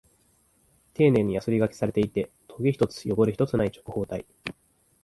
[0.95, 4.25] 丁寧にヤスリ掛けされていて、トゲ一つ、汚れ一つない直方体。